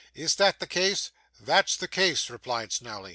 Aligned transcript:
Is 0.15 0.33
that 0.37 0.59
the 0.59 0.65
case?' 0.65 1.11
'That's 1.39 1.77
the 1.77 1.87
case,' 1.87 2.27
replied 2.31 2.71
Snawley. 2.73 3.09